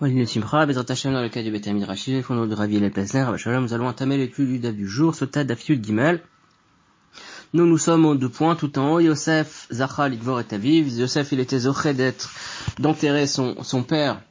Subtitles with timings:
[0.00, 2.90] dans le cas du Beth Rachid, le fondement de Ravi El
[3.60, 6.22] nous allons entamer l'étude du DAF du jour, Sota Dafiud Gimel.
[7.52, 9.00] Nous, nous sommes en deux points tout en haut.
[9.00, 10.88] Yosef, Zachal, Idvor et Aviv.
[10.88, 12.30] Yosef, il était zoché d'être,
[12.78, 14.22] d'enterrer son, son père.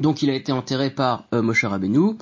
[0.00, 2.16] Donc il a été enterré par euh, Moshe Rabbeinu.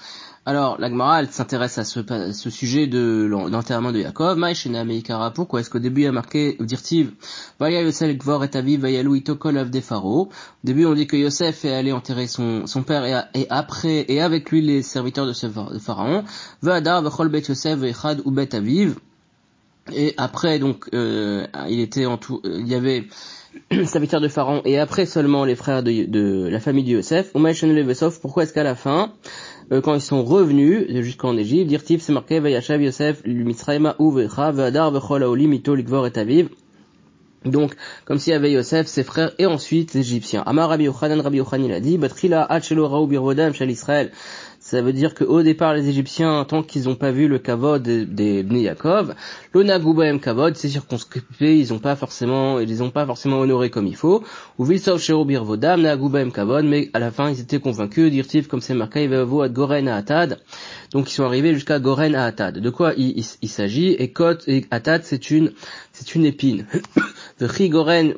[0.47, 4.39] Alors, l'Agmara, s'intéresse à ce, sujet de l'enterrement de Yaakov.
[4.39, 7.13] Maïshena Meikara, pourquoi est-ce qu'au début il a marqué Dirtiv
[7.61, 9.71] Vaya Yosef Gvor et Aviv Vayalou Itokol Av
[10.03, 10.29] Au
[10.65, 14.63] début, on dit que Yosef est allé enterrer son, père et, après, et avec lui
[14.63, 15.47] les serviteurs de ce
[15.79, 16.25] Pharaon.
[16.63, 18.97] Vadar Vechol Bet Yosef Vechad Aviv.
[19.93, 23.07] Et après, donc, euh, il était en tout, il y avait
[23.85, 27.33] serviteurs de Pharaon et après seulement les frères de, la famille de Yosef.
[28.21, 29.13] Pourquoi est-ce qu'à la fin
[29.73, 34.91] euh, quand ils sont revenus jusqu'en Égypte, Dirtif c'est marqué Vayashav Yosef Mitzrayma Uvecha Vadar
[34.91, 36.49] Vechol Aoli Mito Likvor et Aviv.
[37.45, 40.43] Donc, comme s'il y avait Yosef, ses frères, et ensuite les Égyptiens.
[40.45, 44.11] Amar Rabbi Yochanan, Rabbi Yochanan il a dit, Batrila Hachelo Raou Birvodam Shal Israël.
[44.71, 48.07] Ça veut dire qu'au départ, les Égyptiens, tant qu'ils n'ont pas vu le kavod des,
[48.07, 49.17] des Bnei Yaakov,
[49.53, 53.89] l'onagoubaem kavod, c'est circonscripé, ils n'ont pas forcément, ils les ont pas forcément honorés comme
[53.89, 54.23] il faut.
[54.59, 58.61] Ou vilsov sherobir vodam, nagoubaem kavod, mais à la fin, ils étaient convaincus, dirtif comme
[58.61, 60.39] c'est marqué, ad goren atad.
[60.93, 62.61] Donc ils sont arrivés jusqu'à goren atad.
[62.61, 63.95] De quoi il, s'agit?
[63.95, 65.51] Et kot et atad, c'est une,
[65.93, 66.65] c'est une épine.
[67.41, 68.15] De goren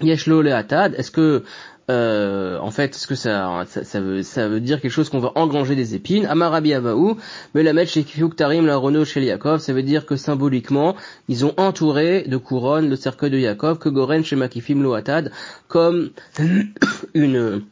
[0.00, 0.94] yeshlo le atad.
[0.94, 1.42] Est-ce que
[1.90, 5.94] euh, en fait, est-ce que ça, ça, veut, dire quelque chose qu'on va engranger des
[5.94, 6.26] épines.
[6.26, 7.16] Amarabi Avaou,
[7.54, 8.04] mais la chez
[8.36, 10.96] Tarim, la Renault chez Yaakov, ça veut dire que symboliquement,
[11.28, 15.32] ils ont entouré de couronnes le cercueil de Yaakov, que Goren chez Makifim Loatad,
[15.68, 16.10] comme
[17.14, 17.62] une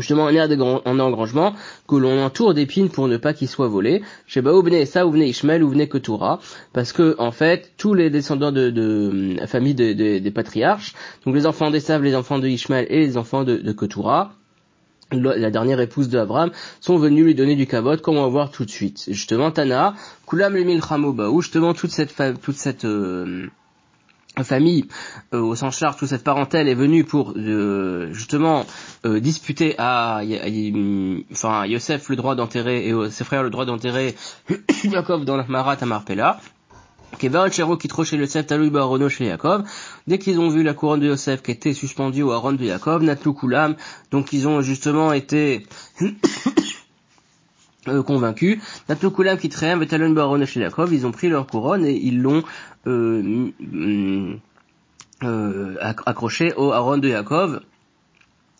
[0.00, 1.54] justement un air de en engrangement
[1.86, 4.02] que l'on entoure d'épines pour ne pas qu'il soit volé.
[4.26, 6.40] Chez Baou venez ça ou venez Ishmael ou venez Ketura,
[6.72, 11.70] parce que en fait tous les descendants de, la famille des patriarches, donc les enfants
[11.70, 13.74] d'Esav, les enfants de Ishmael et les enfants de, de
[15.10, 18.50] la dernière épouse de Abraham, sont venus lui donner du kavod, comme on va voir
[18.50, 19.04] tout de suite.
[19.08, 19.94] Justement, Tana,
[20.26, 23.48] Kulam le Milchamo justement toute cette, toute cette euh,
[24.44, 24.86] famille
[25.34, 28.66] euh, au sens large, toute cette parentèle est venue pour euh, justement
[29.04, 30.20] euh, disputer à,
[31.32, 34.14] enfin Yosef le droit d'enterrer et ses frères le droit d'enterrer
[34.84, 36.40] Jacob dans la Marat à Marpella.
[40.06, 43.02] Dès qu'ils ont vu la couronne de Yosef qui était suspendue au haron de Jacob,
[43.02, 43.74] Natlou Kulam,
[44.10, 45.66] donc ils ont justement été
[48.02, 48.58] convaincus.
[48.88, 52.42] Natnukulam Kitream Vetalon Baron Jacob, ils ont pris leur couronne et ils l'ont
[52.86, 53.50] euh,
[55.24, 55.74] euh,
[56.06, 57.60] accroché au Aaron de Yaakov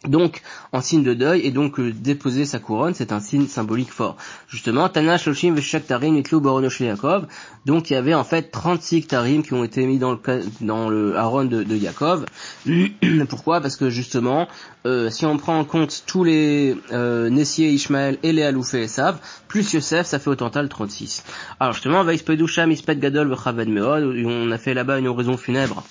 [0.07, 0.43] donc
[0.73, 4.17] en signe de deuil et donc euh, déposer sa couronne c'est un signe symbolique fort.
[4.49, 6.39] Justement Tana Shoshim Veshak Tarim Itlu
[6.81, 7.27] Yaakov.
[7.67, 10.21] Donc il y avait en fait 36 Tarim qui ont été mis dans le
[10.61, 12.27] dans le Aaron de, de Yaakov.
[13.29, 13.61] Pourquoi?
[13.61, 14.47] Parce que justement
[14.87, 18.89] euh, si on prend en compte tous les euh, Nessier Ishmael et les Aloufé et
[18.89, 21.25] Sav plus Yosef ça fait au total 36
[21.59, 25.83] alors justement Vaispedusham Ispet Gadol Meod on a fait là-bas une oraison funèbre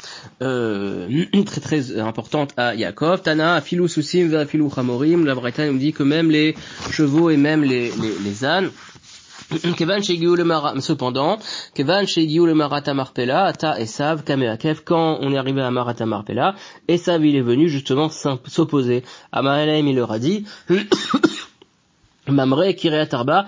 [0.41, 3.21] euh, très très importante à Yaakov.
[3.21, 3.55] Tana
[4.01, 4.69] Philus
[5.25, 6.55] la Bretagne nous dit que même les
[6.91, 8.69] chevaux et même les, les, les ânes,
[10.81, 11.37] cependant,
[11.73, 16.55] Kevan le Marata Marpella, Ata Esav, Kameakev, quand on est arrivé à Marata Marpella,
[16.89, 19.03] Esav il est venu justement s'opposer.
[19.31, 20.45] À Mahalaim il leur a dit,
[22.27, 23.47] Mamre Kiryat Arba,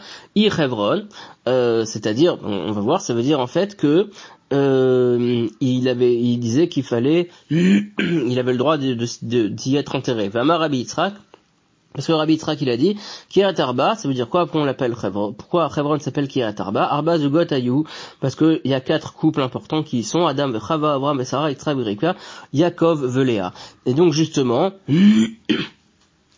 [1.47, 4.09] euh, c'est-à-dire, on, va voir, ça veut dire en fait que
[4.51, 10.29] euh, il avait, il disait qu'il fallait, il avait le droit d'y être enterré.
[10.29, 11.13] Vama Rabbi Yitzhak,
[11.94, 12.97] parce que Rabbi Yitzhak il a dit,
[13.29, 16.84] Kirat Arba, ça veut dire quoi Pourquoi on l'appelle Chevron Pourquoi Chevron s'appelle Kirat Arba?
[16.84, 17.85] Arba Zugot Ayou,
[18.22, 21.78] parce qu'il y a quatre couples importants qui sont Adam, Chava, Abraham, Sarah, Yitzhak,
[22.53, 23.53] Yaakov, Velea.
[23.85, 24.72] Et donc justement,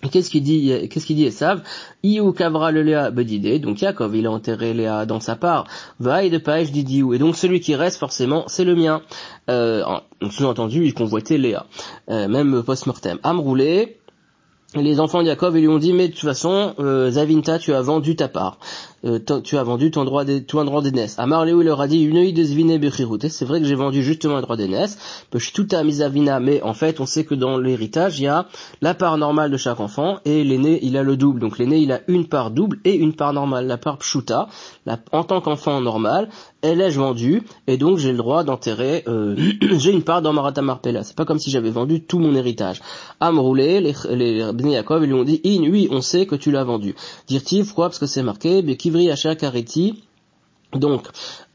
[0.09, 1.62] Qu'est-ce qu'il dit, qu'est-ce qu'il dit Esav?
[2.03, 5.66] Iou kavra le Léa bedidé, donc Yaakov il a enterré Léa dans sa part.
[6.00, 9.01] Va de paèche dit Et donc celui qui reste forcément c'est le mien.
[9.50, 9.84] Euh,
[10.29, 11.66] sous-entendu il convoitait Léa,
[12.09, 13.19] euh, même post-mortem.
[13.23, 13.97] Amroulé,
[14.75, 17.81] les enfants de Jacob lui ont dit mais de toute façon euh, Zavinta tu as
[17.81, 18.58] vendu ta part
[19.06, 22.18] euh, tu as vendu ton droit ton droit d'aînesse Amar il leur a dit une
[22.18, 22.44] œil de
[23.30, 24.98] c'est vrai que j'ai vendu justement un droit d'aînesse
[25.53, 28.48] tout à misavina mais en fait on sait que dans l'héritage il y a
[28.82, 31.40] la part normale de chaque enfant et l'aîné il a le double.
[31.40, 33.68] Donc l'aîné il a une part double et une part normale.
[33.68, 34.48] La part pshuta
[35.12, 36.30] en tant qu'enfant normal
[36.62, 39.36] elle est vendue et donc j'ai le droit d'enterrer euh,
[39.78, 41.03] j'ai une part dans Marata Marpella.
[41.03, 42.82] C'est pas comme si j'avais vendu tout mon héritage.
[43.20, 46.64] Amroulé les, les Yaakov, ils lui ont dit, in, oui, on sait que tu l'as
[46.64, 46.96] vendu.
[47.28, 47.88] Dire-t-il, pourquoi?
[47.88, 50.03] Parce que c'est marqué, Bekivri Asha Kareti,
[50.73, 51.08] Donc,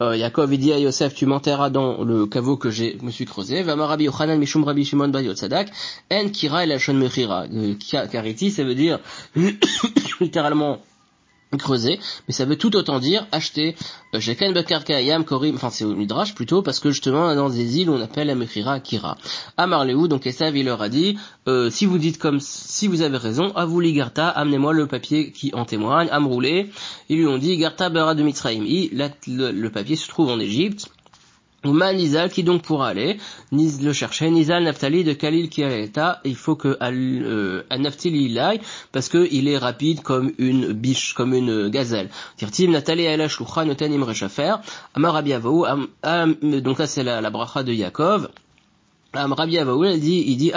[0.02, 3.62] euh, Yaakov dit à Yosef, tu m'enterras dans le caveau que j'ai, me suis creusé.
[3.62, 5.70] Vama Rabbi Yochanan Mishum Rabbi Shimon Bar Yotzadak,
[6.10, 7.46] En Kira El Shon Mechira.
[8.10, 9.00] Kariti, ça veut dire
[10.20, 10.78] littéralement
[11.52, 13.76] creuser, mais ça veut tout autant dire acheter
[14.18, 17.90] Sheken Bakar Kayam Korim, enfin c'est au Midrash plutôt, parce que justement dans des îles
[17.90, 19.16] on appelle la Mechira Kira.
[19.56, 23.16] Amarleou, donc Esav il leur a dit, euh, si vous dites comme si vous avez
[23.16, 26.70] raison, à vous Garta, amenez-moi le papier qui en témoigne, Amroulé,
[27.08, 30.88] ils lui ont dit Garta Bara de Mitzrayim, le, le papier se trouve en Égypte,
[31.72, 33.18] Ma Nizal qui donc pourra aller,
[33.52, 38.60] Niz le chercher, Nizal Naftali de Khalil l'état, il faut que euh, Naftali il aille
[38.92, 42.08] parce que il est rapide comme une biche, comme une gazelle.
[42.36, 44.56] Tirtim Natali Ela Shlucha Noten Imre Shafer,
[44.94, 48.28] Amar donc là c'est la, la bracha de Yaakov.
[49.16, 50.52] Rabbi Avaoul, il dit, il dit,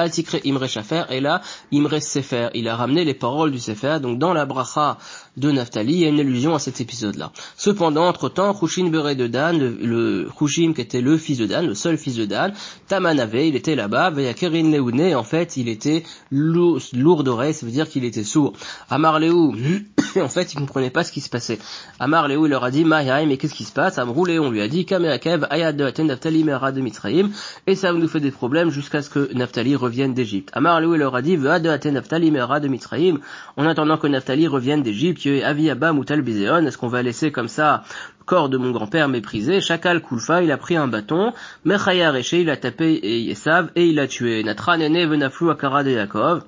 [0.45, 1.41] Imre Shafer, et là,
[1.73, 2.49] Imre Sefer.
[2.53, 4.97] Il a ramené les paroles du Sefer, donc dans la bracha
[5.37, 7.31] de Naphtali, il y a une allusion à cet épisode-là.
[7.55, 11.75] Cependant, entre-temps, Khushin Beret de Dan, le, Khushim qui était le fils de Dan, le
[11.75, 12.53] seul fils de Dan,
[12.87, 17.87] Tamanave, il était là-bas, Vayakerin Leouné, en fait, il était lourd d'oreille, ça veut dire
[17.87, 18.53] qu'il était sourd.
[18.89, 19.55] Amar Léou,
[20.17, 21.59] en fait, il comprenait pas ce qui se passait.
[21.99, 23.97] Amar Léou, il leur a dit, Mahai, mais qu'est-ce qui se passe?
[23.97, 27.29] Amrou on lui a dit, Kameakev, Ayad de Aten Naphtali Mera de Mitraim,
[27.65, 30.49] et ça nous fait des problèmes jusqu'à ce que Naphtali revienne d'Égypte.
[30.53, 33.19] Amar Léou, il leur a dit, Vead de Naphtali de Mitraim,
[33.57, 37.83] en attendant que Naphtali revienne d'Égypte, Aviaba Moutal Bizéon, est-ce qu'on va laisser comme ça
[38.29, 41.33] corps de mon grand-père méprisé Chakal Kulfa, il a pris un bâton,
[41.65, 44.43] Mechaya Reché, il a tapé Yesav et il a tué.
[44.43, 46.43] Natra Nene Venaflou de Yaakov.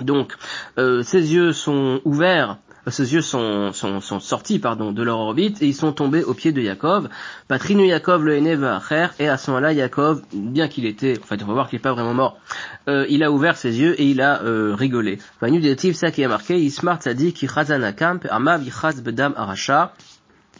[0.00, 0.32] Donc,
[0.78, 2.56] euh, ses yeux sont ouverts
[2.88, 6.34] ses yeux sont, sont, sont, sortis pardon, de leur orbite et ils sont tombés au
[6.34, 7.08] pied de Yaakov.
[7.48, 11.46] Patrinu Yaakov le à Acher et à ce moment-là Yaakov, bien qu'il était, enfin on
[11.46, 12.38] va voir qu'il n'est pas vraiment mort,
[12.88, 15.18] euh, il a ouvert ses yeux et il a euh, rigolé.
[15.94, 17.46] ça qui est marqué, Ismart dit ki
[17.96, 18.64] Kamp, Amav
[19.02, 19.92] Bedam Arasha.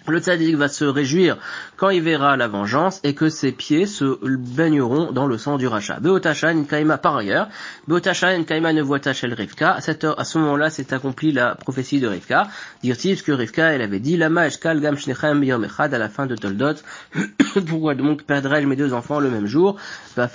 [0.08, 1.38] Le tzaddik va se réjouir
[1.76, 5.66] quand il verra la vengeance et que ses pieds se baigneront dans le sang du
[5.66, 6.00] rachat.
[6.00, 7.48] Beotasha Nkaima par ailleurs,
[7.86, 9.74] Beotasha Nkaima ne voit Tachel Rivka.
[9.74, 12.48] À, cette heure, à ce moment-là, s'est accomplie la prophétie de Rivka.
[12.82, 16.26] Dire-t-il que Rivka, elle avait dit, Lama Eshkal Gam Shnechem Yom Echad à la fin
[16.26, 16.74] de Toldot.
[17.68, 19.76] Pourquoi donc perdrai-je mes deux enfants le même jour?
[20.16, 20.28] ça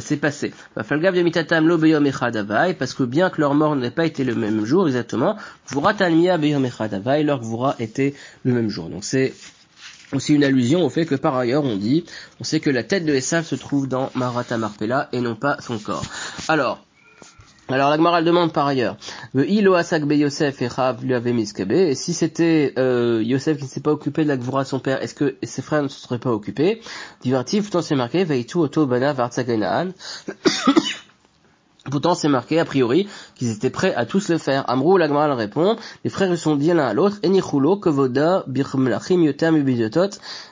[0.00, 0.52] s'est passé.
[0.82, 4.24] Falgav Yomitatam Lo Beyom Echad Avai, parce que bien que leur mort n'ait pas été
[4.24, 5.36] le même jour exactement,
[5.70, 8.14] Vura Tanmia Beyom Echad Avai, leur Vura était
[8.44, 8.79] le même jour.
[8.88, 9.34] Donc c'est
[10.12, 12.04] aussi une allusion au fait que par ailleurs on dit,
[12.40, 15.60] on sait que la tête de Esav se trouve dans Marata Marpella et non pas
[15.60, 16.04] son corps.
[16.48, 16.84] Alors,
[17.68, 18.96] alors la Gemara demande par ailleurs,
[19.32, 23.92] Yosef et Rav lui avait miskebe, et si c'était euh, Yosef qui ne s'est pas
[23.92, 26.32] occupé de la Gvura de son père, est-ce que ses frères ne se seraient pas
[26.32, 26.80] occupés?
[27.22, 29.14] Divertif, c'est marqué, Veitu Oto Bana
[31.90, 34.68] Pourtant, c'est marqué, a priori, qu'ils étaient prêts à tous le faire.
[34.68, 39.56] Amrou, l'agmal répond, les frères sont dit l'un à l'autre, Enichulo, Kovoda, Birmlachim, Yotam,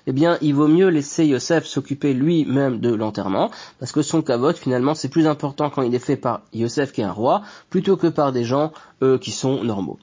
[0.06, 4.56] Eh bien, il vaut mieux laisser Yosef s'occuper lui-même de l'enterrement, parce que son kavod,
[4.56, 7.96] finalement, c'est plus important quand il est fait par Yosef qui est un roi, plutôt
[7.96, 8.72] que par des gens
[9.20, 9.98] qui sont normaux.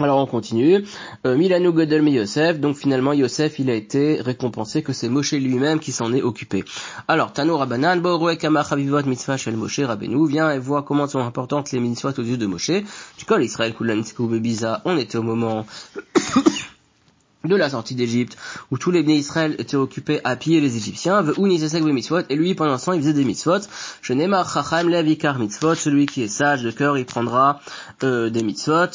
[0.00, 0.84] Alors on continue.
[1.26, 5.80] Euh, Milano Godel Yosef, donc finalement Yosef il a été récompensé que c'est Moshe lui-même
[5.80, 6.64] qui s'en est occupé.
[7.08, 11.80] Alors Tano Rabanan, Chavivot Mitzvah Shel Moshe Rabbeinu, vient et voit comment sont importantes les
[11.80, 12.70] mitzvot aux yeux de Moshe.
[13.16, 15.66] Tu connais Israël Kulan Bebiza, on était au moment
[17.44, 18.36] de la sortie d'Égypte,
[18.70, 22.92] où tous les bénis Israël étaient occupés à piller les Égyptiens, et lui pendant temps
[22.92, 23.60] il faisait des mitzvot,
[24.02, 27.60] je n'ai chacham levikar mitzvot, celui qui est sage de cœur il prendra
[28.02, 28.90] euh, des mitzvot,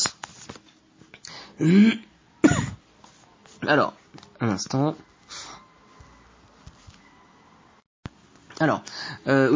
[3.67, 3.93] Alors,
[4.39, 4.95] un instant.
[8.59, 8.83] Alors,
[9.27, 9.51] euh,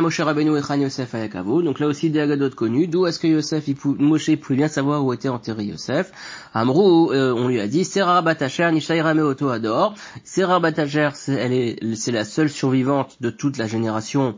[0.00, 1.62] Moshe Rabbeinu et Yosef Ayakavo.
[1.62, 2.88] Donc là aussi des agadot connus.
[2.88, 6.12] D'où est-ce que Yosef, il Moshe pouvait bien savoir où était enterré Yosef?
[6.54, 9.94] Amrou, euh, on lui a dit, Serra Batacher, Nishaira Meoto Ador.
[10.24, 14.36] Serra Batacher, c'est la seule survivante de toute la génération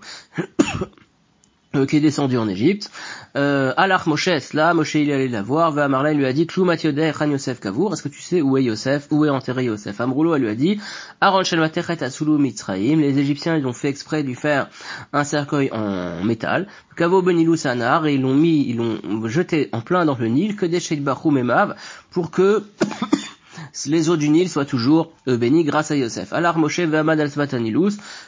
[1.87, 2.91] qui est descendu en Égypte.
[3.37, 6.65] Euh, Alach Moshe là, Moshe il allait la voir, va Marla lui a dit Klou
[6.65, 10.01] Khan Yosef Kavour, est-ce que tu sais où est Yosef, où est enterré Yosef?
[10.01, 10.81] Amroulo elle lui a dit
[11.21, 14.69] Aaron Shelmatechet Asulu Mitzraim, les Égyptiens ils ont fait exprès de lui faire
[15.13, 19.81] un cercueil en métal, Kavo Benilou Sanar, et ils l'ont mis, ils l'ont jeté en
[19.81, 21.75] plein dans le Nil, que des Sheikh Bahou Memav,
[22.13, 22.63] pour que
[23.87, 26.33] les eaux du Nil soient toujours euh, bénies grâce à Yosef.
[26.33, 27.31] Alors Moshe ve'amad al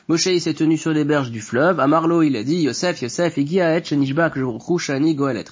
[0.09, 3.03] Moshe il s'est tenu sur les berges du fleuve, à Marlo il a dit Yosef,
[3.03, 5.45] Yosef, Igia et Shani Goel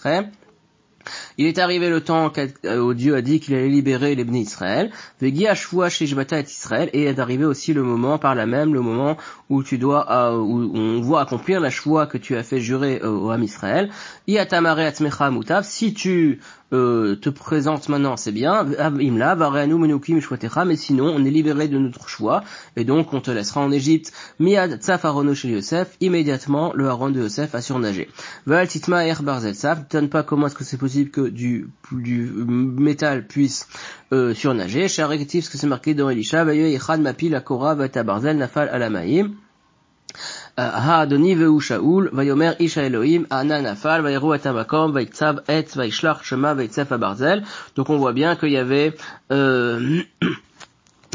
[1.39, 2.33] Il est arrivé le temps
[2.65, 4.91] où Dieu a dit qu'il allait libérer les bénis Israël.
[5.23, 6.91] Israël.
[6.93, 9.17] Et est arrivé aussi le moment, par là même, le moment
[9.49, 13.01] où tu dois, euh, où on voit accomplir la choix que tu as fait jurer
[13.03, 13.91] euh, au Ham Israël.
[15.63, 16.41] Si tu
[16.75, 18.66] euh, te présente maintenant, c'est bien,
[19.00, 19.37] imla,
[20.66, 22.43] mais sinon on est libéré de notre choix,
[22.76, 24.12] et donc on te laissera en Égypte.
[24.40, 28.09] Miad tzafarono chez Yosef, immédiatement le haron de Yosef a surnagé.
[28.47, 32.31] Val titma er barzel saf, ne pas comment est-ce que c'est possible que du, du
[32.47, 33.69] métal puisse
[34.12, 34.88] euh, surnager.
[34.88, 39.35] Chez ce que c'est marqué dans Elisha, vayo yechad mapi la kora barzel nafal alamaim.
[40.58, 46.53] האדוני והוא שאול, ויאמר איש האלוהים, ענה נפל, ויראו את המקום, ויצב עץ, וישלח שמע,
[46.58, 47.39] ויצף הברזל.
[47.75, 48.94] Donc on voit bien qu'il y avait
[49.32, 50.01] euh,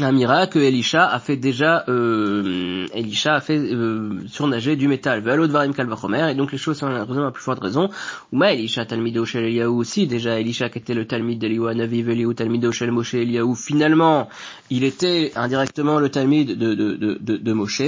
[0.01, 5.23] un miracle que Elisha a fait déjà, euh, Elisha a fait euh, surnager du métal.
[5.25, 7.89] Et donc les choses sont la raison la plus forte raison.
[8.33, 12.35] Ou Elisha Talmido Shel Eliyahu aussi, déjà Elisha qui était le Talmid d'Eliyahu Anavi Eliyahu
[12.35, 14.27] Talmido Shel Moshe Eliyahu, finalement,
[14.69, 17.81] il était indirectement le Talmid de, de, de, de, de Moshe.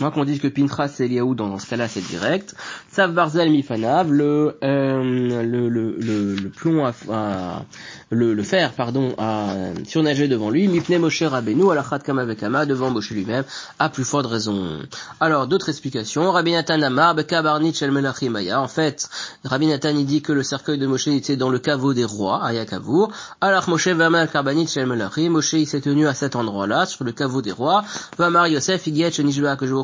[0.00, 2.56] Moi qu'on dise que Pintras c'est Eliyahu, dans, ce cas-là c'est direct.
[2.90, 7.62] Sav Barzel Mifanav, le, euh, le, le, le, le, plomb à,
[8.10, 9.54] le, le fer, pardon, à
[9.86, 10.66] surnager devant lui.
[10.66, 13.44] Mipne Moshe Rabbeinu, alachat kama vekama, devant Moshe lui-même,
[13.78, 14.80] à plus forte raison.
[15.20, 16.32] Alors, d'autres explications.
[16.32, 18.60] Rabbi Nathan Amar, Bekabarnit Shel Melachimaya.
[18.60, 19.08] En fait,
[19.44, 22.44] Rabbi Nathan il dit que le cercueil de Moshe était dans le caveau des rois,
[22.44, 23.12] à Yakavour.
[23.40, 25.30] Alors Moshe Vamal Karbanit Shel Melachim.
[25.30, 27.84] Moshe il s'est tenu à cet endroit-là, sur le caveau des rois.
[28.18, 29.83] Vamar Yosef, Igiat Shenishba, que je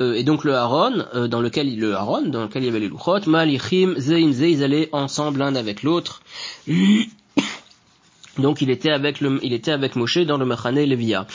[0.00, 2.80] euh, et donc le Haron, euh, dans lequel le Haron, dans lequel il y avait
[2.80, 4.32] les Luchot, Malichim, Zeim,
[4.92, 6.22] ensemble l'un avec l'autre.
[8.38, 11.26] Donc il était avec le, il était avec Moshe dans le Machane Levia.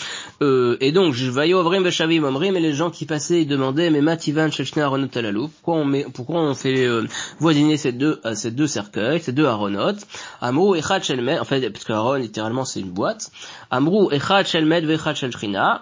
[0.42, 3.90] Euh, et donc je voyais Ovrim Veshavim Omrim et les gens qui passaient ils demandaient
[3.90, 7.06] mais Mativan Shechne Aronot Alalou pourquoi on met, pourquoi on fait euh,
[7.40, 9.98] voisiner ces deux euh, ces deux cercueils ces deux Aronot?
[10.42, 13.30] Amrou Echad Shelmet en fait parce que Aaron littéralement c'est une boîte.
[13.72, 15.32] Amrou Echad Shelmet Vechad Shel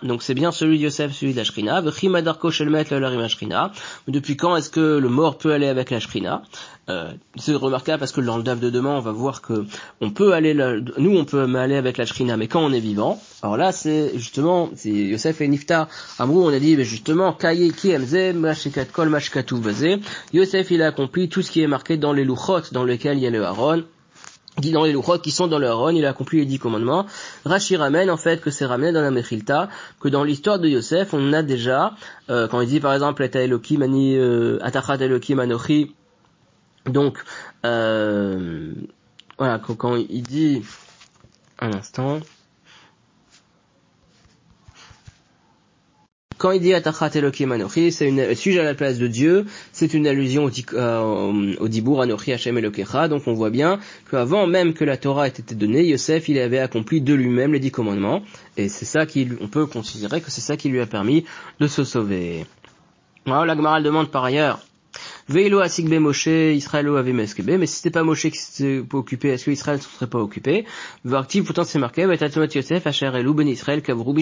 [0.03, 3.71] donc c'est bien celui de Yosef celui de la Shrina Vechim Adarko Shelmet Lelarim Shrina
[4.07, 5.99] depuis quand est-ce que le mort peut aller avec la
[6.87, 9.65] c'est remarquable parce que dans le DAF de demain, on va voir que
[10.01, 13.21] on peut aller, nous on peut aller avec la shrina, mais quand on est vivant,
[13.41, 15.87] alors là c'est justement, c'est Yosef et Nifta.
[16.19, 19.99] Amrou, on a dit, mais justement, Kaye ki emze, mashikat kol mashkatu vazé.
[20.33, 23.23] Yosef il a accompli tout ce qui est marqué dans les louchot dans lesquels il
[23.23, 23.83] y a le Haron
[24.61, 27.05] dans les louchot qui sont dans le Haron, il a accompli les dix commandements.
[27.45, 31.13] Rashi ramène en fait que c'est ramené dans la Mechilta, que dans l'histoire de Yosef,
[31.13, 31.93] on a déjà,
[32.29, 35.39] euh, quand il dit par exemple, Eta Elohim ani, euh, Atachat Elohim
[36.85, 37.17] donc,
[37.65, 38.73] euh,
[39.37, 40.63] voilà, quand, il dit,
[41.59, 42.19] un instant,
[46.37, 49.93] quand il dit Atachat Elohim Anochi, c'est une sujet à la place de Dieu, c'est
[49.93, 53.79] une allusion au, euh, au Dibour Anochi Hashem Elokecha, donc on voit bien
[54.11, 57.59] qu'avant même que la Torah ait été donnée, Yosef il avait accompli de lui-même les
[57.61, 58.23] dix commandements,
[58.57, 61.23] et c'est ça qui, on peut considérer que c'est ça qui lui a permis
[61.61, 62.45] de se sauver.
[63.25, 64.59] Alors la demande par ailleurs,
[65.29, 69.45] Veilo asigbe Moshe, Israël avait meskebe, mais si c'était pas Moshe qui s'était occupé, est-ce
[69.45, 70.65] que Israël ne serait pas occupé?
[71.05, 74.15] Vartiv, pourtant c'est marqué, Yosef, Asher Elou, Ben Israël, Kavrou.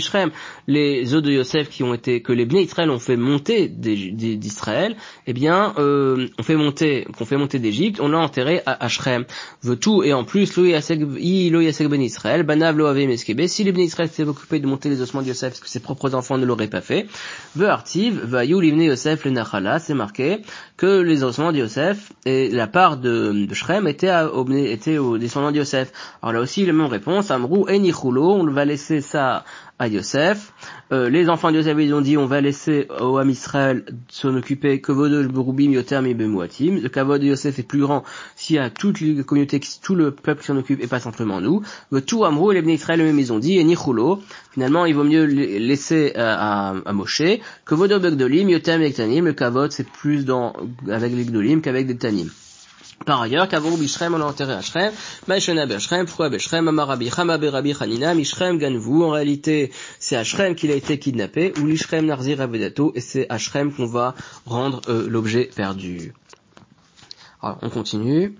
[0.67, 4.95] Les eaux de Yosef qui ont été, que les Ben Israël ont fait monter d'Israël,
[5.27, 9.25] eh bien, euh, on fait monter, qu'on fait monter d'Égypte, on l'a enterré à Ashrem.
[9.63, 13.47] Veut tout, et en plus, Lo Yasek Ben Israël, Banav Lo meskebe.
[13.47, 15.79] Si les Ben Israël s'étaient occupés de monter les ossements de Yosef, parce que ses
[15.79, 17.07] propres enfants ne l'auraient pas fait,
[17.55, 20.39] Ve Artiv, Vayou Livne Yosef le Nachala, c'est marqué
[20.77, 24.29] que les ossements de Yosef et la part de, de Shrem était, à,
[24.65, 25.91] était aux descendants de Yosef.
[26.21, 29.43] Alors là aussi, la même réponse, Amrou et Nichulo, on va laisser ça
[29.81, 30.53] à Yosef.
[30.91, 34.35] Euh, les enfants de Yosef, ils ont dit, on va laisser au Ham Israël s'en
[34.35, 36.79] occuper, que de Berubim Yoter Bemouatim.
[36.83, 38.03] Le kavod de Yosef est plus grand
[38.35, 41.41] s'il y a toute la communauté, tout le peuple qui s'en occupe et pas simplement
[41.41, 41.63] nous.
[42.05, 44.21] Tout Amrou et les Israël eux-mêmes, ils ont dit, et Nichulo,
[44.51, 47.23] finalement, il vaut mieux laisser à, à, Moshe,
[47.65, 50.53] que Vodo Begdolim, Yoter Ektanim, le kavod c'est plus dans,
[50.89, 52.29] avec les Gdolim qu'avec des Tanim.
[53.05, 54.93] Par ailleurs, Kavorou Bishrem, on l'a enterré à Shrem,
[55.27, 60.53] Maïshena Beshrem, pourquoi Beshrem, Amarabi, Hamabe Rabbi Hanina, Mishrem Ganvou, en réalité, c'est à Shrem
[60.55, 64.13] qu'il a été kidnappé, ou l'Ishrem Narzir Avedato, et c'est à Shrem qu'on va
[64.45, 66.13] rendre euh, l'objet perdu.
[67.41, 68.35] Alors, on continue.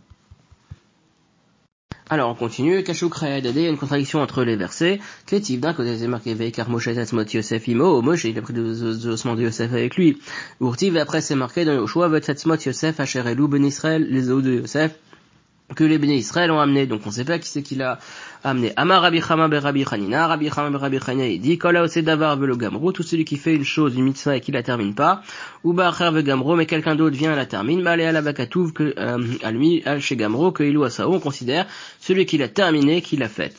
[2.14, 5.00] Alors on continue, Kashuk il y a une contradiction entre les versets.
[5.28, 9.08] Kétiv, d'un côté c'est marqué Veikar Moshe Tatzmot Yosef Imo, Moshe il a pris des
[9.08, 10.18] ossements de Yosef avec lui.
[10.60, 14.56] Urtiv, après c'est marqué dans Yoshua, Tatzmot Yosef Asher Elou Ben Israël, les os de
[14.56, 14.92] Yosef,
[15.76, 18.00] que les bénis Israël ont amené, donc on ne sait pas qui c'est qui l'a
[18.44, 18.74] amené.
[18.76, 21.00] Amar Rabbi Chama be Rabbi Chanina, Rabbi Chama be Rabbi
[21.34, 24.38] il dit, Kola ose davar velo gamro, tout celui qui fait une chose, une mitzvah
[24.38, 25.22] et qui la termine pas,
[25.64, 28.74] ou ba'acher ve gamro, mais quelqu'un d'autre vient et la termine, malé à la vakatouv,
[28.74, 31.66] que, euh, à lui, chez gamro, que ilou asao, on considère
[32.00, 33.56] celui qui l'a terminé, qui l'a fait.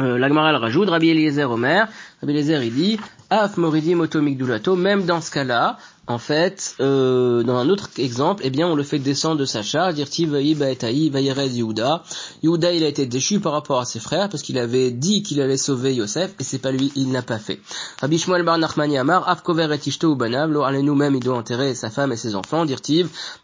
[0.00, 1.86] Euh, L'Agmara rajoute, Rabbi Eliezer Omer,
[2.20, 3.00] Rabbi Eliezer il dit,
[3.34, 8.50] Af moridi motomigdulato, même dans ce cas-là, en fait, euh, dans un autre exemple, eh
[8.50, 12.02] bien, on le fait descendre de sa charge, dire Yehuda.
[12.42, 15.40] Yehuda, il a été déchu par rapport à ses frères parce qu'il avait dit qu'il
[15.40, 17.58] allait sauver Yosef et c'est pas lui, il n'a pas fait.
[18.02, 22.12] Rabbi Shmuel bar Nachmani Amar, Afkover et Ishto Banav, nous-mêmes, il doit enterrer sa femme
[22.12, 22.80] et ses enfants, dire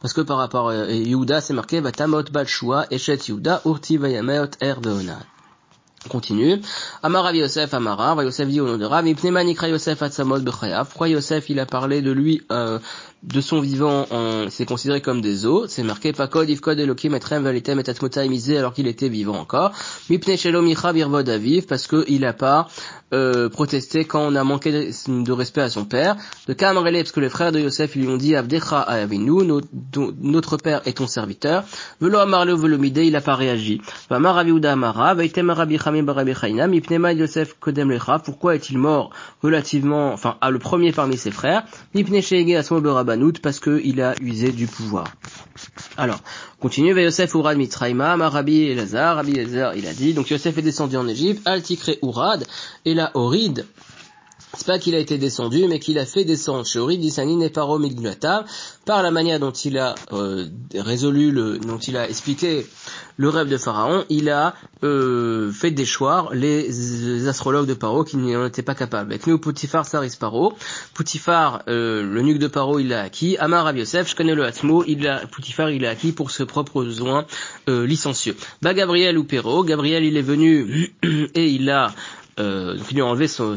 [0.02, 4.74] parce que par rapport à Yehuda, c'est marqué Vatamot Balshua, Eshet Yehuda, Urti Vayameot Er
[6.08, 6.60] continue.
[7.02, 10.86] Amar Rav Yosef Amara, Rav Yosef dit au nom de Rav, Nikra Yosef Atzamot Bechayav.
[10.88, 12.78] Pourquoi Yosef il a parlé de lui euh,
[13.22, 14.06] de son vivant,
[14.48, 15.68] c'est considéré comme des os.
[15.68, 19.72] C'est marqué Pakod Ivkod Elokim Etrem Valitem et Atmota alors qu'il était vivant encore.
[20.08, 22.68] Mipne Shelo Micha Birvod Aviv parce qu'il n'a pas
[23.12, 26.16] euh, protesté quand on a manqué de, respect à son père.
[26.46, 29.44] De Kamarele parce que les frères de Yosef lui ont dit Avdecha Avinu,
[30.20, 31.64] notre père est ton serviteur.
[32.00, 33.80] Velo Amarle Velomide, il n'a pas réagi.
[34.10, 36.34] Vamar Raviuda Amara, Vaitem Rabbi Chamim Barabi
[36.68, 38.18] Mipnema Yosef Kodem Lecha.
[38.18, 39.08] Pourquoi est-il mort
[39.42, 41.62] relativement, enfin, à le premier parmi ses frères?
[41.94, 45.06] Mipne Shege Asmo Banout parce qu'il a usé du pouvoir.
[45.96, 46.20] Alors,
[46.60, 50.98] continue, Yosef Urad Mitraima, Marabi Elazar, Rabbi Elazar, il a dit, donc Yosef est descendu
[50.98, 52.44] en Égypte, Altikre Urad,
[52.84, 53.64] et là Orid,
[54.54, 56.64] c'est pas qu'il a été descendu, mais qu'il a fait descendre
[56.96, 57.78] Disanin et Paro
[58.84, 62.66] par la manière dont il a euh, résolu, le, dont il a expliqué
[63.18, 68.46] le rêve de Pharaon, il a euh, fait déchoir les, astrologues de Paro qui n'en
[68.46, 69.10] étaient pas capables.
[69.12, 70.54] Avec nous, Poutifar Saris Paro.
[70.94, 73.36] Poutifar, euh, le nuque de Paro, il l'a acquis.
[73.38, 76.84] Amar Rav je connais le Hatmo, il a, Poutifar, il l'a acquis pour ses propres
[76.84, 77.26] besoins
[77.68, 78.36] euh, licencieux.
[78.62, 80.94] Bah Gabriel ou Perro, Gabriel, il est venu
[81.34, 81.92] et il a
[82.38, 83.56] euh, donc il lui a enlevé son,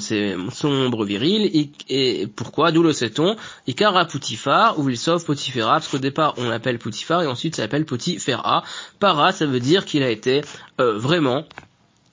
[0.63, 1.49] ombre viril,
[1.89, 3.35] et, pourquoi D'où le sait-on?
[3.67, 7.63] Ikara Poutifar, ou il sauve Poutifera, parce qu'au départ on l'appelle Poutifar, et ensuite ça
[7.63, 8.63] s'appelle Poutifera.
[8.99, 10.41] Para, ça veut dire qu'il a été
[10.79, 11.45] euh, vraiment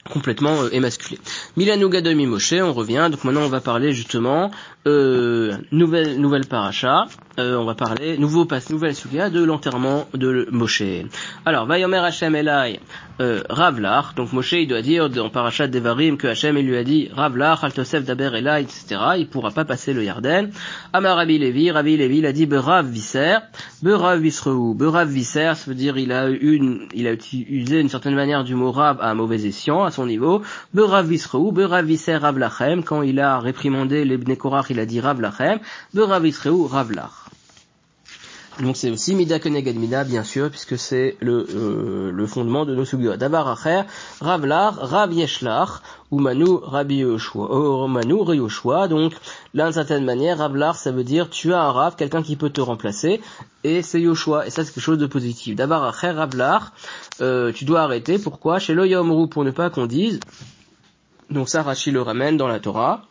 [0.09, 1.19] complètement euh, émasculé.
[1.57, 4.51] Milano Gadomi Moshe, on revient, donc maintenant on va parler justement
[4.87, 7.07] euh, nouvelle nouvelle paracha,
[7.39, 10.83] euh, on va parler nouveau passe nouvelle de l'enterrement de Moshe.
[11.45, 12.35] Alors Vayomer Hashem
[13.21, 16.85] euh, Ravlach, donc Moshe il doit dire dans parachat Devarim que Hashem il lui a
[16.85, 19.01] dit Ravlach Altosef Daber Elai etc.
[19.19, 20.51] Il pourra pas passer le Yarden.
[20.93, 23.39] Amar Rabbi Levi, Rabbi Levi il a dit Berav Visser,
[23.83, 28.15] Berav Visreu, Berav Visser, ça veut dire il a une il a utilisé une certaine
[28.15, 30.43] manière du mot Rav à un mauvais escient à son niveau.
[30.73, 35.21] Berav Visreu, Berav Visser Ravlachem quand il a réprimandé les Bnekorach il a dit Rav
[35.21, 35.59] Lachem,
[35.97, 37.38] Rav Israël, Rav Lach.
[38.61, 42.75] Donc c'est aussi Mida Keneged Mida, bien sûr, puisque c'est le, euh, le fondement de
[42.75, 43.17] nos sugiyot.
[43.17, 43.83] D'abord, Acher,
[44.21, 48.89] Rav Lach, Rav Yeshlach, ou Manu Rabbi Yoshua, oh, Manu Yoshua.
[48.89, 49.13] Donc,
[49.55, 52.35] là, d'une certaine manière, Rav Lach, ça veut dire tu as un Rav, quelqu'un qui
[52.35, 53.21] peut te remplacer,
[53.63, 55.55] et c'est Yoshua, et ça c'est quelque chose de positif.
[55.55, 56.63] D'abord, Acher, Rav Lach,
[57.21, 58.59] euh, tu dois arrêter, pourquoi?
[58.59, 60.19] Chez Loyomru, pour ne pas qu'on dise,
[61.31, 63.03] donc ça, Rashi le ramène dans la Torah,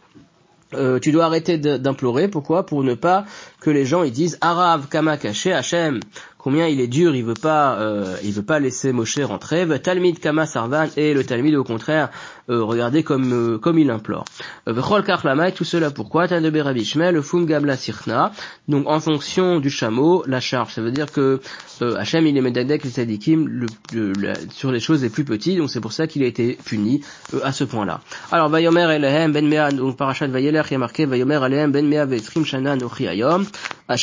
[0.73, 2.27] euh, tu dois arrêter d'implorer.
[2.27, 2.65] Pourquoi?
[2.65, 3.25] Pour ne pas
[3.61, 5.99] que les gens ils disent Arav kama Hachem
[6.37, 9.67] combien il est dur, il veut pas, euh, il veut pas laisser Moshe rentrer.
[9.81, 12.09] Talmid kama sarvan et le Talmid au contraire,
[12.49, 14.25] euh, regardez comme euh, comme il implore.
[14.67, 16.27] Euh, Vechol karlamai tout cela pourquoi?
[16.27, 18.31] Tan de le fum gabla sirna.
[18.67, 20.73] Donc en fonction du chameau, la charge.
[20.73, 21.41] Ça veut dire que
[21.81, 25.57] euh, Hachem il est medadek le sadikim le, sur les choses les plus petites.
[25.57, 27.01] Donc c'est pour ça qu'il a été puni
[27.33, 28.01] euh, à ce point-là.
[28.31, 32.05] Alors Vayomer Elehem ben mea donc parachat Vayeler qui a marqué Vayomer Elehem ben mea
[32.05, 33.45] ve'trim shana nochi ayom.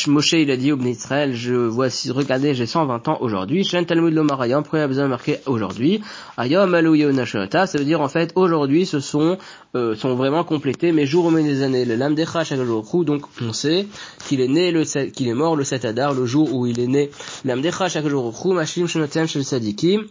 [0.07, 3.63] Moshe il a dit au Israël je vois regarde regardez, j'ai 120 ans aujourd'hui.
[3.63, 6.01] Shen Talmud Lomar Ayom, a besoin de marquer aujourd'hui
[6.37, 9.37] Ayom Alou Yonashota, ça veut dire en fait aujourd'hui ce sont
[9.75, 11.85] euh, sont vraiment complétés mes jours au des années.
[11.85, 13.87] Le Lamdecha Shakajorou, donc on sait
[14.27, 16.87] qu'il est né le qu'il est mort le 7 Adar, le jour où il est
[16.87, 17.11] né.
[17.45, 20.05] Lamdecha Shakajorou, Mashim Shenotem Shel Sadikim.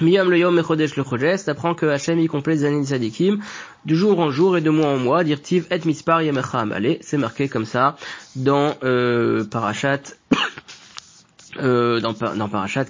[0.00, 3.40] Miyam le yom mechodesh le chodesh, t'apprends que Hachem y complète les années sadikim,
[3.84, 7.16] du jour en jour et de mois en mois, dirtiv et mispar yemecha amale, c'est
[7.16, 7.96] marqué comme ça
[8.36, 10.02] dans euh, Parashat
[11.60, 12.86] euh, dans, dans Parashat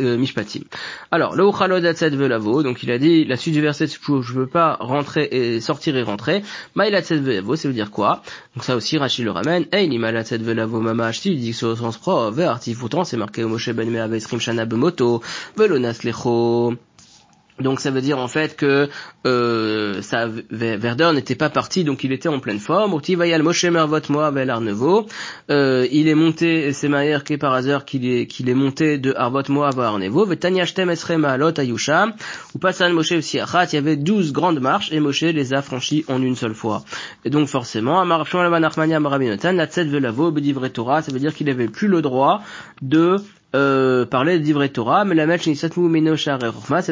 [0.00, 0.62] euh, Mishpatim.
[1.10, 4.76] Alors, le Uchalodatset velavo, donc il a dit, la suite du verset, je veux pas
[4.80, 6.42] rentrer et sortir et rentrer.
[6.74, 8.22] Mailatset velavo, ça veut dire quoi?
[8.54, 9.66] Donc ça aussi, Rachid le ramène.
[9.72, 13.16] Hey, ni Mailatset velavo mama il dit que c'est au sens propre, artif, pourtant c'est
[13.16, 15.22] marqué au Moshe ben Me'avesrim shana bemoto,
[15.56, 16.74] velonas lecho.
[17.60, 18.88] Donc ça veut dire en fait que
[19.26, 22.92] euh, sa verdeur n'était pas partie, donc il était en pleine forme.
[22.92, 25.06] Moshe Mervot Moab El Arnevo.
[25.50, 26.90] Euh, il est monté, c'est
[27.24, 30.24] qui par hasard qu'il est, qu'il est monté de Arvot Moab à Arnevo.
[30.24, 32.12] Vetanya Shtem Esrema Lot Ayusham.
[32.54, 36.04] Ou Passan Moshe Achat, il y avait douze grandes marches et Moshe les a franchies
[36.08, 36.84] en une seule fois.
[37.24, 41.34] Et donc forcément, Amar Shmuel Nachmania Marabinotan, la Tzet Velavo, Bedivre Torah, ça veut dire
[41.34, 42.42] qu'il n'avait plus le droit
[42.82, 43.16] de
[43.54, 45.68] euh, parlait d'Ivre Torah, mais la match ça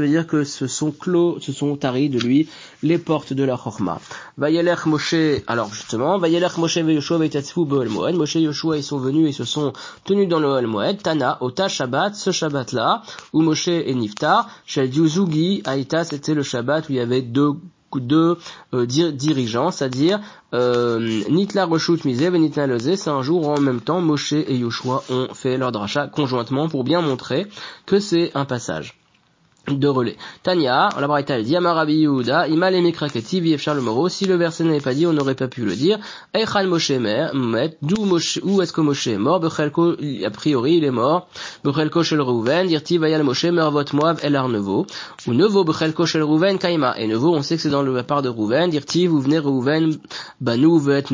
[0.01, 2.49] veut dire que ce sont clos, ce sont taris de lui
[2.83, 4.01] les portes de la Chorma.
[4.37, 5.14] Vayelech Moshe,
[5.47, 9.33] alors justement, Vayelech Moshe Yoshua ve'tatzfu be'ol Moed, Moshe et Yoshua ils sont venus et
[9.33, 9.73] se sont
[10.05, 14.94] tenus dans le Moed, Tana, Ota Shabbat, ce Shabbat là, où Moshe et Niftar, Shel
[14.94, 17.53] Yuzugi, Aïta, c'était le Shabbat où il y avait deux
[17.96, 18.37] deux
[18.74, 20.20] euh, dirigeants, c'est-à-dire
[20.55, 24.57] euh, Nitla Reshut Mize Nitla Lozé, c'est un jour où en même temps Moshe et
[24.57, 27.46] Yoshua ont fait leur dracha conjointement pour bien montrer
[27.87, 28.98] que c'est un passage
[29.76, 30.16] de relais.
[30.42, 34.81] Tanya, la Braïta dit, Amarabi Yehuda, Imal Emikraketi, Viefchar le Moro, si le verset n'avait
[34.81, 35.98] pas dit, on n'aurait pas pu le dire.
[36.35, 39.40] Eichal Moshe Met, d'où Moshe, où est-ce que Moshe est mort?
[39.40, 41.28] Bechelko, a priori, il est mort.
[41.64, 44.87] Bechelko shel Reuven, dirti, Vayal Moshe, Mervot Moab, El Arnevo.
[45.26, 46.98] Ou Nevo, Bechelko shel Reuven, Kaima.
[46.98, 49.98] Et Nevo, on sait que c'est dans la part de Reuven, dirti, vous venez Reuven,
[50.40, 51.11] Banou, veut être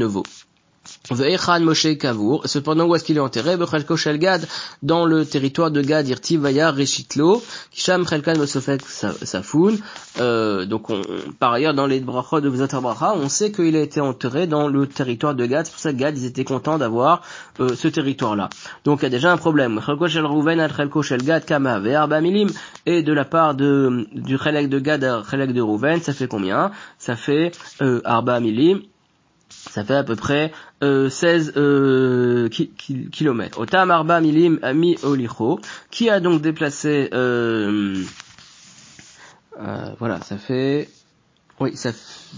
[1.10, 1.64] Nevo.
[1.64, 2.42] Moshe Kavour.
[2.46, 3.56] Cependant, où est-ce qu'il est enterré?
[3.56, 4.46] Bechelko Gad,
[4.82, 8.78] dans le territoire de Gad, Irti Vaya Reshitlo, Kisham Chelkan Mosofet
[9.22, 9.78] Safoun.
[10.20, 11.02] Euh, donc, on,
[11.38, 14.86] par ailleurs, dans les brachot de Bracha, on sait qu'il a été enterré dans le
[14.86, 15.66] territoire de Gad.
[15.66, 17.22] C'est pour ça que Gad, ils étaient contents d'avoir
[17.60, 18.48] euh, ce territoire-là.
[18.84, 19.80] Donc, il y a déjà un problème.
[19.84, 22.48] Chelko Shel Rouven Chelko Shel Gad Kama Ve'arba Milim.
[22.86, 26.70] Et de la part de, du Chelek de Gad à de Rouven, ça fait combien?
[26.98, 28.80] Ça fait euh, Arba Milim
[29.74, 30.52] ça fait à peu près
[30.84, 32.48] euh, 16 euh.
[33.56, 35.58] Otam Arba Milim Ami Olicho,
[35.90, 38.04] qui a donc déplacé, euh,
[39.60, 40.88] euh, voilà, ça fait,
[41.58, 41.90] oui, ça,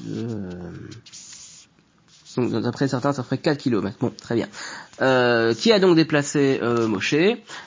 [0.09, 0.49] euh,
[2.39, 3.99] donc d'après certains, ça ferait 4 km.
[4.01, 4.49] Bon, très bien.
[5.03, 7.15] Euh, qui a donc déplacé euh, Moshe?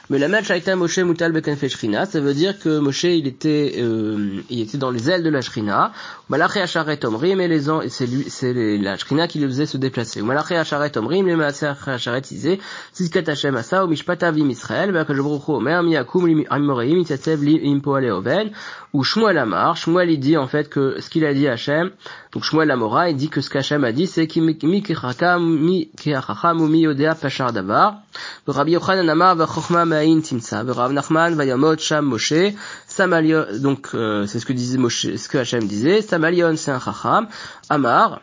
[0.10, 3.28] Mais la match a été Moshe Mutal Bekenfe Shrina, ça veut dire que Moshe il
[3.28, 5.92] était euh, il était dans les ailes de la Shrina.
[6.30, 10.24] Malaché Acharet Omrim et les c'est lui c'est la Shrina qui le faisait se déplacer.
[10.24, 12.58] Malaché Acharet Omrim les Maaser Acharet disait
[12.96, 18.50] Zizkat Hashem Asa ou Mishpat Avim Israël Bakadosh Baruch Omer Miyakum Amoreim Itatsev Impo Oven
[18.94, 21.92] ou Shmuel Amar Shmuel il dit en fait que ce qu'il a dit Hashem
[22.34, 26.62] donc Shmuel Amora il dit que ce qu'Hashem a dit c'est mi Kechakam mi Kechacham
[26.62, 26.88] ou mi
[27.20, 28.02] pachar davar.
[28.48, 30.64] Rabbi Yochanan Amar v'chochma ma'in timsa.
[30.64, 32.54] Rav Nachman v'yamot sham Moshe.
[32.88, 36.02] Samalion, donc, euh, c'est ce que disait Moshe, ce que Hachem disait.
[36.02, 37.28] Samalion, c'est un chacham.
[37.70, 38.22] Amar.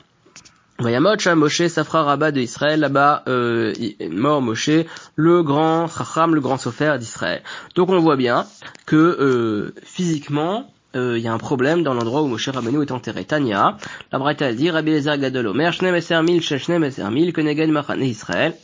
[0.79, 3.73] Vayamot Sham Moshe Safra Rabat de Israël, là-bas euh,
[4.11, 4.69] mort Moshe,
[5.15, 7.43] le grand Chacham, le grand sofer d'Israël.
[7.77, 8.45] Donc on voit bien
[8.85, 12.83] que euh, physiquement, euh, il euh, y a un problème dans l'endroit où Moshe Rabbeinu
[12.83, 13.25] est enterré.
[13.25, 13.79] Tania,
[14.13, 18.03] la Braïta dit, Rabbi Elazar Gadol Omer, Shnem Eser Mil, Shnem Eser Mil, Kenegen Machane
[18.03, 18.55] Israël,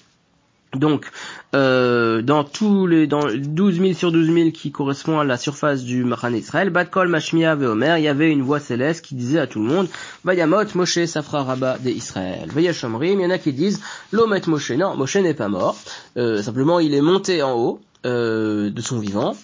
[0.75, 1.11] donc,
[1.55, 5.83] euh, dans tous les, dans 12 000 sur 12 000 qui correspond à la surface
[5.83, 9.47] du Machan Israël, Batkol, Mashmia, Veomer, il y avait une voix céleste qui disait à
[9.47, 9.89] tout le monde,
[10.25, 12.49] Vayamot, Moshe, Safra, Rabba, des Israël.
[12.51, 13.83] Vayashomrim, il y en a qui disent,
[14.13, 15.77] Lomet Moshe, non, Moshe n'est pas mort,
[16.17, 19.37] euh, simplement il est monté en haut, euh, de son vivant,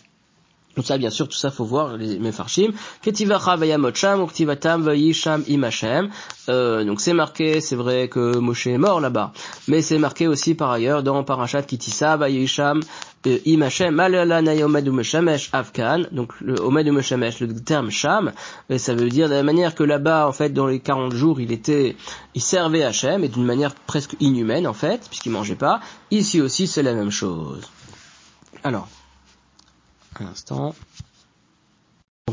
[0.78, 2.70] tout ça, bien sûr, tout ça, faut voir les mefarshim.
[3.02, 6.08] Ketivacha vayamocham, uktivatam vayisham imachem.
[6.48, 9.32] Euh, donc c'est marqué, c'est vrai que Moshe est mort là-bas,
[9.66, 12.80] mais c'est marqué aussi par ailleurs dans Parashat Kitissa vayisham
[13.26, 16.04] euh, imachem malala nayomed meshamesh avkan.
[16.12, 18.30] Donc le omed meshamesh, le terme sham,
[18.76, 21.50] ça veut dire de la manière que là-bas, en fait, dans les 40 jours, il
[21.50, 21.96] était,
[22.36, 25.80] il servait Hachem, et d'une manière presque inhumaine, en fait, puisqu'il mangeait pas.
[26.12, 27.68] Ici aussi, c'est la même chose.
[28.62, 28.88] Alors.
[30.20, 30.74] Un instant.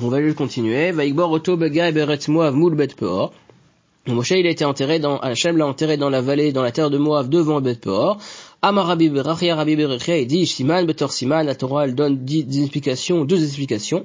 [0.02, 0.92] on va juste continuer.
[0.92, 3.34] Vaikbor Oto Peor.
[4.08, 6.92] Moshe il a été enterré dans, Hachem l'a enterré dans la vallée, dans la terre
[6.92, 8.20] de Moab devant Bet Peor.
[8.62, 12.62] Amar Rabbi Berachia, Rabbi Berachia, il dit, Siman, Betor Siman, la Torah, elle donne dix,
[12.62, 14.04] explications, deux explications.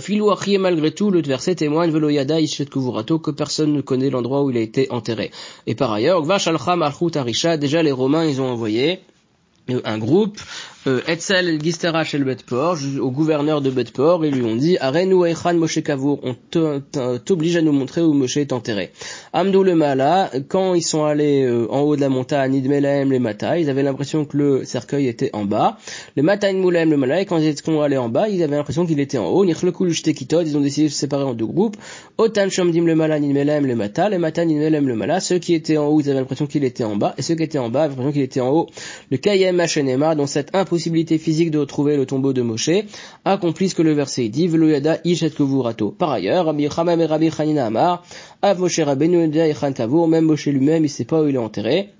[0.00, 4.10] Filou Achie, malgré tout, le verset témoigne, Velo Yada, Ishet Kuvurato, que personne ne connaît
[4.10, 5.30] l'endroit où il a été enterré.
[5.68, 9.00] Et par ailleurs, Gvash Alcham, Alchut Arisha, déjà les Romains, ils ont envoyé
[9.84, 10.38] un groupe
[10.88, 15.24] euh, Etzel Gistera chez le Betport, au gouverneur de Betport, ils lui ont dit Arenu
[15.24, 16.34] Eichan Moshe Kavour, on
[17.24, 18.90] t'oblige à nous montrer où Moshe est enterré.
[19.32, 23.20] Amdou le Mala, quand ils sont allés euh, en haut de la montagne, Idmelaem les
[23.20, 25.78] Mata, ils avaient l'impression que le cercueil était en bas.
[26.16, 28.84] Les Mata Moulem le Mala, et quand ils sont allés en bas, ils avaient l'impression
[28.84, 29.44] qu'il était en haut.
[29.44, 31.76] Nirlekul Shtekitod, ils ont décidé de se séparer en deux groupes.
[32.18, 35.76] Otan Shomdim le Mala, Nidmelaem le Mata, les Mata Nidmelaem le Mala, ceux qui étaient
[35.76, 37.82] en haut, ils avaient l'impression qu'il était en bas, et ceux qui étaient en bas
[37.82, 38.66] avaient l'impression qu'il était en haut.
[39.12, 42.70] Le Kayem Machenema, dont cette impression possibilité physique de retrouver le tombeau de Moshe,
[43.26, 45.90] accomplit ce que le verset dit, Veloyada ishet kavurato.
[45.90, 48.02] Par ailleurs, Rabbi Chamam et Rabbi Chanina Amar,
[48.40, 49.30] Av Moshe Rabbeinu
[49.76, 51.90] Kavur, même Moshe lui-même, il sait pas où il est enterré.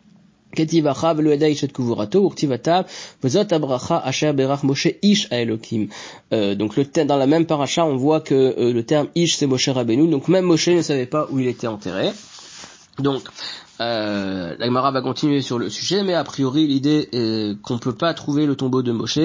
[6.32, 9.46] Euh, donc le dans la même paracha, on voit que euh, le terme ish c'est
[9.46, 12.08] Moshe Rabbeinu, donc même Moshe ne savait pas où il était enterré.
[12.98, 13.22] Donc,
[13.82, 17.94] euh, la Gemara va continuer sur le sujet, mais a priori l'idée est qu'on peut
[17.94, 19.18] pas trouver le tombeau de Moshe.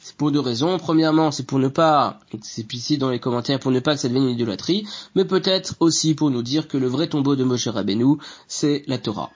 [0.00, 0.78] C'est pour deux raisons.
[0.78, 4.08] Premièrement, c'est pour ne pas, c'est ici dans les commentaires, pour ne pas que ça
[4.08, 7.68] devienne une idolâtrie, mais peut-être aussi pour nous dire que le vrai tombeau de Moshe
[7.68, 8.16] Rabbeinu,
[8.48, 9.30] c'est la Torah.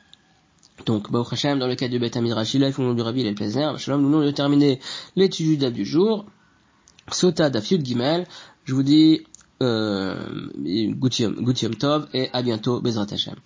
[0.86, 3.78] Donc, Baruch Hashem, dans le cas de Beth Amidrash, il faut du Rabbi et Plaisir.
[3.78, 4.80] Shalom, nous venons de terminer
[5.14, 6.26] l'étude du jour.
[7.10, 8.26] Sota Dafyud Gimel.
[8.64, 9.22] Je vous dis,
[9.62, 10.16] euh,
[10.58, 13.36] Gutium Tov et à bientôt, Bezrat Hashem.